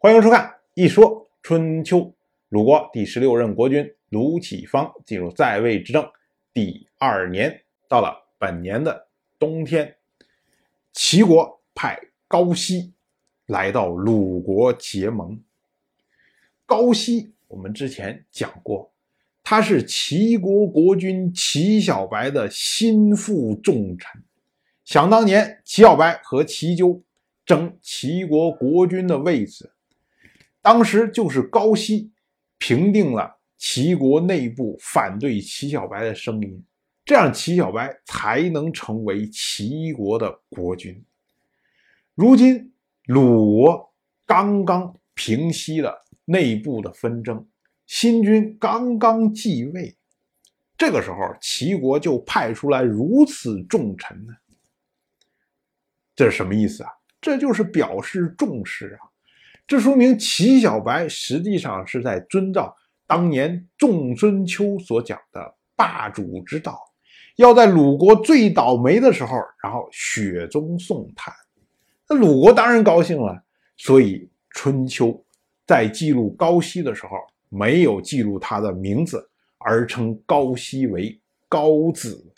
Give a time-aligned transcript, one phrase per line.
[0.00, 1.98] 欢迎收看《一说春秋》。
[2.50, 6.08] 鲁国第十六任国君鲁启方进入在位执政
[6.54, 9.08] 第二年，到了本年的
[9.40, 9.96] 冬天，
[10.92, 11.98] 齐国派
[12.28, 12.92] 高息
[13.46, 15.42] 来到鲁国结盟。
[16.64, 18.92] 高息我们之前讲过，
[19.42, 24.22] 他是齐国国君齐小白的心腹重臣。
[24.84, 27.02] 想当年，齐小白和齐纠
[27.44, 29.72] 争齐国国君的位置。
[30.68, 32.12] 当时就是高息
[32.58, 36.62] 平定了齐国内部反对齐小白的声音，
[37.06, 41.02] 这样齐小白才能成为齐国的国君。
[42.14, 42.70] 如今
[43.06, 43.94] 鲁国
[44.26, 47.48] 刚刚平息了内部的纷争，
[47.86, 49.96] 新君刚刚继位，
[50.76, 54.34] 这个时候齐国就派出来如此重臣呢？
[56.14, 56.90] 这是什么意思啊？
[57.22, 59.07] 这就是表示重视啊！
[59.68, 62.74] 这说明齐小白实际上是在遵照
[63.06, 66.80] 当年仲孙秋所讲的霸主之道，
[67.36, 71.34] 要在鲁国最倒霉的时候，然后雪中送炭。
[72.08, 73.44] 那鲁国当然高兴了，
[73.76, 75.22] 所以春秋
[75.66, 77.10] 在记录高息的时候
[77.50, 82.32] 没有记录他的名字，而称高息为高子。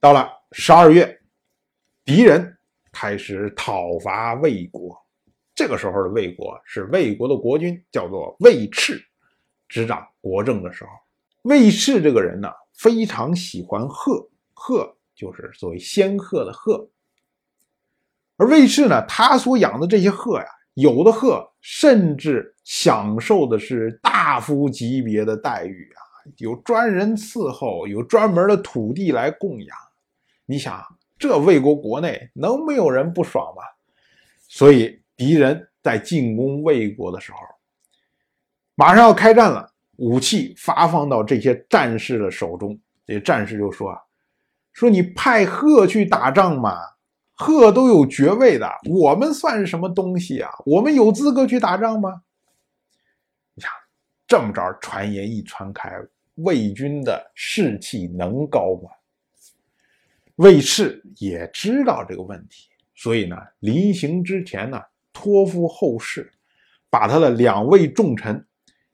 [0.00, 1.20] 到了十二月，
[2.04, 2.56] 敌人。
[2.92, 4.96] 开始讨伐魏国，
[5.54, 9.00] 这个时候的魏国是魏国的国君，叫做魏赤，
[9.68, 10.90] 执掌国政的时候。
[11.42, 16.88] 魏赤这个人呢，非常喜欢鹤，鹤就是所谓仙鹤的鹤。
[18.36, 26.00] 而魏赤呢，他所养的这些鹤呀，有的鹤甚至享受的是大夫级别的待遇啊，
[26.38, 29.76] 有专人伺候，有专门的土地来供养。
[30.46, 30.84] 你想。
[31.20, 33.62] 这魏国国内能没有人不爽吗？
[34.48, 37.38] 所以敌人在进攻魏国的时候，
[38.74, 42.76] 马上要开战了，武器发放到这些战士的手中，
[43.06, 44.00] 这些战士就说：“啊
[44.72, 46.80] 说你派鹤去打仗嘛，
[47.34, 50.50] 鹤都有爵位的，我们算什么东西啊？
[50.64, 52.22] 我们有资格去打仗吗？”
[53.52, 53.70] 你想，
[54.26, 55.92] 这么着传言一传开，
[56.36, 58.90] 魏军的士气能高吗？
[60.40, 64.80] 魏赤也知道这个问题，所以呢，临行之前呢，
[65.12, 66.32] 托付后事，
[66.88, 68.42] 把他的两位重臣，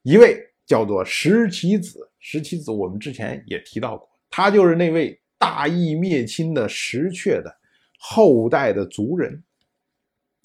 [0.00, 7.54] 一位叫做石岐子，石岐子我们之前也提到过，他就是那位大义灭亲的石阙的
[7.98, 9.30] 后代的族人；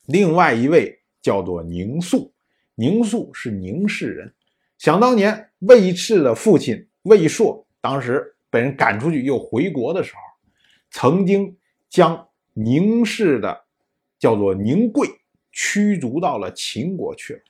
[0.07, 2.33] 另外一位叫做宁肃，
[2.75, 4.33] 宁肃是宁氏人。
[4.77, 10.19] 想当年，魏赤的父亲魏硕当时被人赶出去又回国的时候。
[10.91, 11.57] 曾经
[11.89, 13.65] 将宁氏的
[14.17, 15.07] 叫做宁贵
[15.51, 17.41] 驱逐到了秦国去了。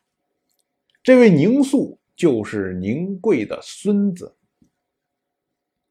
[1.02, 4.36] 这位宁肃就是宁贵的孙子。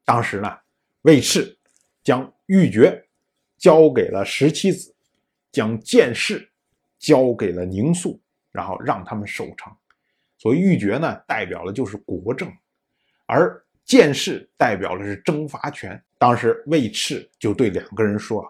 [0.05, 0.57] 当时呢，
[1.01, 1.57] 魏赤
[2.03, 3.03] 将玉珏
[3.57, 4.95] 交给了十七子，
[5.51, 6.49] 将剑士
[6.97, 8.21] 交给了宁肃，
[8.51, 9.75] 然后让他们守城。
[10.37, 12.51] 所以玉珏呢，代表的就是国政，
[13.25, 15.99] 而剑士代表的是征伐权。
[16.19, 18.45] 当时魏赤就对两个人说：“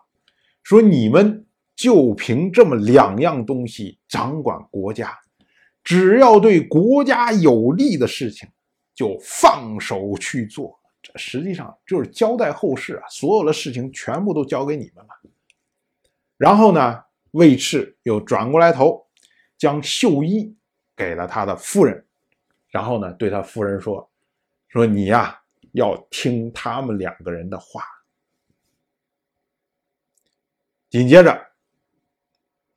[0.64, 1.46] 说你们
[1.78, 5.18] 就凭这么两样东西掌管国家，
[5.82, 8.50] 只要对国家有利的事情，
[8.94, 10.78] 就放手去做。
[11.02, 15.32] 这实际上就是交代后事啊，所有的事情全部都交给你们了。”
[16.36, 17.02] 然后呢，
[17.32, 19.06] 魏赤又转过来头，
[19.58, 20.54] 将绣衣
[20.98, 22.06] 给了他的夫人，
[22.72, 24.10] 然后呢，对他夫人说
[24.69, 25.35] ：“说你呀。”
[25.74, 27.84] 要听他们两个人的话。
[30.90, 31.40] 紧接着，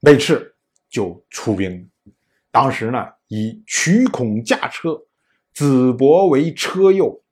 [0.01, 0.55] 魏赤
[0.91, 1.91] 就出兵。
[2.51, 2.99] 当时呢，
[3.29, 5.03] 以曲孔驾车，
[5.55, 7.25] 子伯为车右，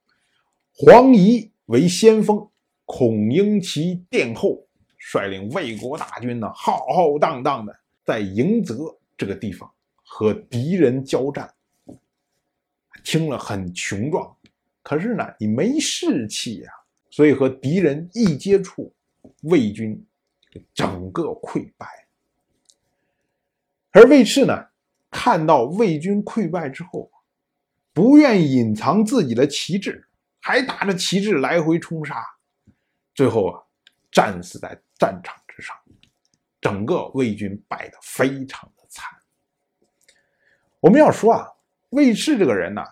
[0.72, 2.50] 黄仪为先锋，
[2.86, 4.66] 孔婴其殿后，
[4.96, 9.70] 率领魏国大军呢，浩浩荡荡的在迎泽这个地方
[10.02, 11.54] 和敌人交战。
[13.04, 14.34] 听了很雄壮。
[14.82, 16.72] 可是呢，你没士气呀，
[17.10, 18.92] 所以和敌人一接触，
[19.42, 20.04] 魏军
[20.72, 21.86] 整个溃败。
[23.92, 24.68] 而魏赤呢，
[25.10, 27.10] 看到魏军溃败之后，
[27.92, 30.08] 不愿意隐藏自己的旗帜，
[30.40, 32.24] 还打着旗帜来回冲杀，
[33.14, 33.62] 最后啊，
[34.10, 35.76] 战死在战场之上，
[36.60, 39.04] 整个魏军败得非常的惨。
[40.80, 41.46] 我们要说啊，
[41.90, 42.82] 魏赤这个人呢，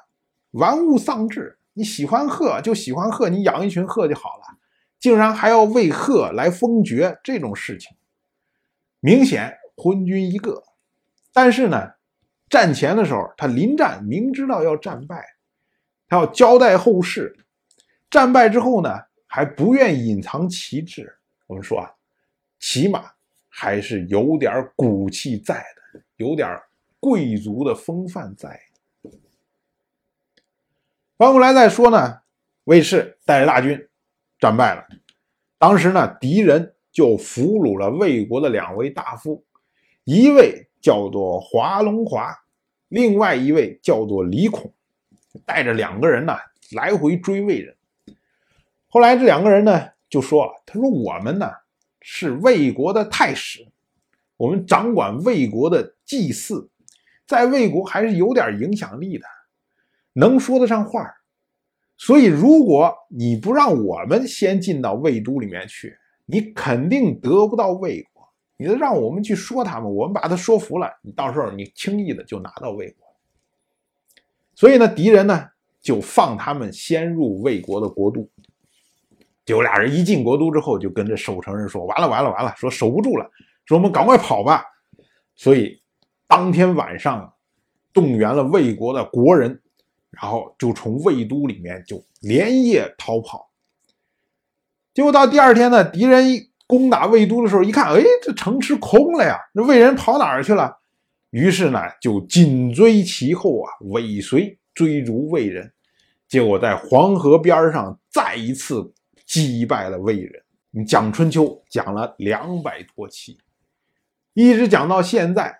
[0.50, 1.57] 玩物丧志。
[1.78, 4.58] 你喜欢鹤就喜欢鹤，你养一群鹤就好了，
[4.98, 7.96] 竟然还要为鹤来封爵，这种事情
[8.98, 10.60] 明显昏君一个。
[11.32, 11.92] 但是呢，
[12.50, 15.24] 战前的时候，他临战明知道要战败，
[16.08, 17.32] 他要交代后事。
[18.10, 18.90] 战败之后呢，
[19.28, 21.16] 还不愿隐藏旗帜。
[21.46, 21.88] 我们说啊，
[22.58, 23.04] 起码
[23.48, 25.54] 还是有点骨气在
[25.92, 26.60] 的，有点
[26.98, 28.60] 贵族的风范在。
[31.18, 32.20] 翻过来再说呢，
[32.62, 33.88] 卫士带着大军
[34.38, 34.86] 战败了。
[35.58, 39.44] 当时呢，敌人就俘虏了魏国的两位大夫，
[40.04, 42.32] 一位叫做华龙华，
[42.86, 44.72] 另外一位叫做李孔，
[45.44, 46.36] 带着两个人呢
[46.70, 47.74] 来回追魏人。
[48.86, 51.50] 后来这两个人呢就说：“他说我们呢
[52.00, 53.66] 是魏国的太史，
[54.36, 56.70] 我们掌管魏国的祭祀，
[57.26, 59.26] 在魏国还是有点影响力的。”
[60.18, 61.08] 能说得上话，
[61.96, 68.28] 所以如果你不让我们先进到魏都里面去，你肯定得不到魏国。
[68.56, 73.06] 你得让我们去说他们，我们把他说服了，你到时候你轻易的就拿到魏国。
[74.56, 75.48] 所以呢，敌人呢
[75.80, 78.28] 就放他们先入魏国的国都。
[79.44, 82.52] 就俩人一进国都之后，就跟这守城人说：“完了，完了，完了！
[82.56, 83.30] 说守不住了，
[83.66, 84.64] 说我们赶快跑吧。”
[85.36, 85.80] 所以
[86.26, 87.32] 当天晚上
[87.92, 89.62] 动员了魏国的国人。
[90.10, 93.50] 然后就从魏都里面就连夜逃跑，
[94.94, 100.78] 结果到第二天呢，敌人攻打魏都的时候，一看，哎，这城池空了呀，那魏人跑哪儿去了？
[101.30, 105.70] 于是呢，就紧追其后啊，尾随追逐魏人，
[106.26, 108.92] 结果在黄河边上再一次
[109.26, 110.42] 击败了魏人。
[110.70, 113.38] 你讲春秋讲了两百多期，
[114.32, 115.54] 一直讲到现在，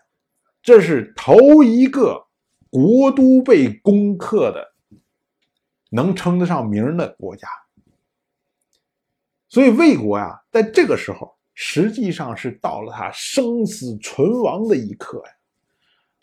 [0.62, 2.27] 这是头一个。
[2.70, 4.74] 国都被攻克的，
[5.90, 7.48] 能称得上名的国家。
[9.48, 15.32] 所以魏国呀，在这个时候实际上是到了他生死存亡的一刻呀。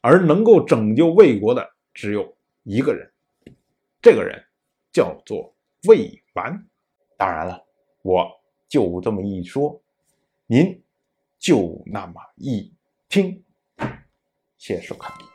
[0.01, 3.12] 而能够拯救魏国的只有一个人，
[4.00, 4.39] 这个人
[4.94, 5.51] 叫做
[5.88, 6.63] 魏完。
[7.18, 7.65] 当然了，
[8.03, 8.30] 我
[8.68, 9.81] 就这么一说，
[10.45, 10.80] 您
[11.39, 12.71] 就那么一
[13.09, 13.44] 听。
[14.59, 15.34] 谢谢收看。